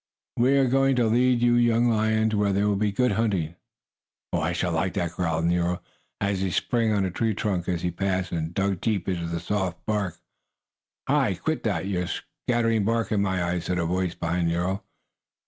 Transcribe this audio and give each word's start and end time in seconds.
"We 0.35 0.57
are 0.57 0.65
going 0.65 0.95
to 0.95 1.05
lead 1.05 1.43
you 1.43 1.53
young 1.53 1.87
lions 1.87 2.33
where 2.33 2.51
there 2.51 2.67
will 2.67 2.75
be 2.75 2.91
good 2.91 3.11
hunting." 3.11 3.55
"I 4.33 4.51
shall 4.51 4.71
like 4.71 4.95
that," 4.95 5.11
growled 5.11 5.45
Nero, 5.45 5.79
and 6.19 6.35
he 6.35 6.49
sprang 6.49 6.91
on 6.91 7.05
a 7.05 7.11
tree 7.11 7.35
trunk 7.35 7.69
as 7.69 7.83
he 7.83 7.91
passed, 7.91 8.31
and 8.31 8.51
dug 8.51 8.81
deep 8.81 9.07
into 9.07 9.27
the 9.27 9.39
soft 9.39 9.85
bark. 9.85 10.17
"Hi! 11.07 11.35
Quit 11.35 11.61
that! 11.65 11.85
You're 11.85 12.07
scattering 12.47 12.83
bark 12.83 13.11
in 13.11 13.21
my 13.21 13.43
eyes!" 13.43 13.65
said 13.65 13.77
a 13.77 13.85
voice 13.85 14.15
behind 14.15 14.47
Nero. 14.47 14.81